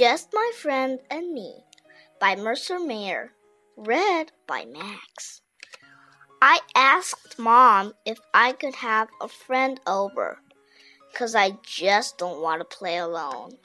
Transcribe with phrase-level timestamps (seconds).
[0.00, 1.62] Just My Friend and Me
[2.18, 3.34] by Mercer Mayer.
[3.76, 5.42] Read by Max.
[6.40, 10.40] I asked Mom if I could have a friend over,
[11.12, 13.58] 'cause I just don't want to play alone.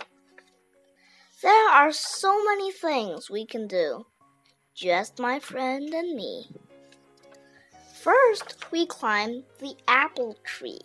[1.42, 4.06] There are so many things we can do,
[4.74, 6.54] just my friend and me.
[7.94, 10.82] First, we climb the apple tree.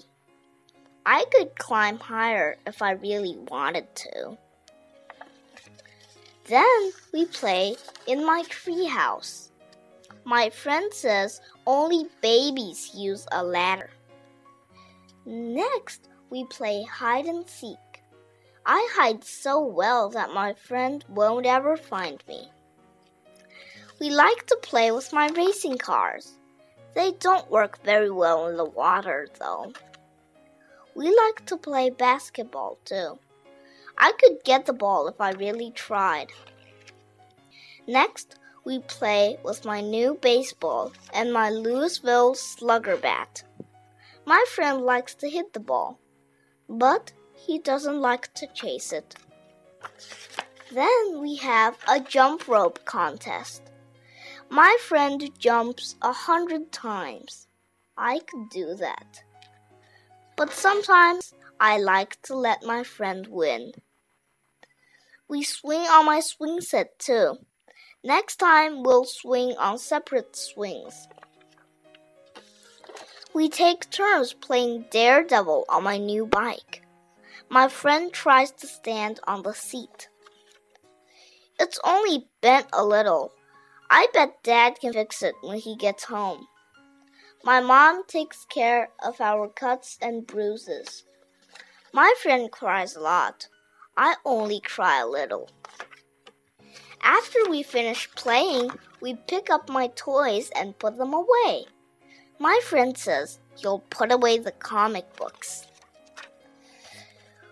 [1.04, 4.38] I could climb higher if I really wanted to.
[6.50, 7.76] Then we play
[8.08, 9.52] in my tree house.
[10.24, 13.90] My friend says only babies use a ladder.
[15.24, 18.02] Next, we play hide and seek.
[18.66, 22.50] I hide so well that my friend won't ever find me.
[24.00, 26.32] We like to play with my racing cars.
[26.94, 29.72] They don't work very well in the water, though.
[30.96, 33.20] We like to play basketball, too.
[34.02, 36.32] I could get the ball if I really tried.
[37.86, 43.44] Next, we play with my new baseball and my Louisville slugger bat.
[44.24, 45.98] My friend likes to hit the ball,
[46.66, 49.16] but he doesn't like to chase it.
[50.72, 53.62] Then we have a jump rope contest.
[54.48, 57.48] My friend jumps a hundred times.
[57.98, 59.22] I could do that.
[60.36, 63.72] But sometimes I like to let my friend win.
[65.30, 67.38] We swing on my swing set too.
[68.02, 71.06] Next time we'll swing on separate swings.
[73.32, 76.82] We take turns playing daredevil on my new bike.
[77.48, 80.08] My friend tries to stand on the seat.
[81.60, 83.30] It's only bent a little.
[83.88, 86.48] I bet Dad can fix it when he gets home.
[87.44, 91.04] My mom takes care of our cuts and bruises.
[91.92, 93.46] My friend cries a lot.
[94.00, 95.50] I only cry a little.
[97.02, 98.70] After we finish playing,
[99.02, 101.66] we pick up my toys and put them away.
[102.38, 105.66] My friend says you'll put away the comic books.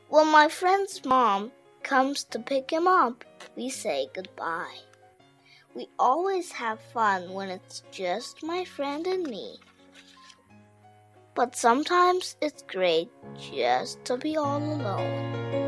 [0.08, 4.78] When my friend's mom comes to pick him up, we say goodbye.
[5.74, 9.60] We always have fun when it's just my friend and me.
[11.34, 15.67] But sometimes it's great just to be all alone.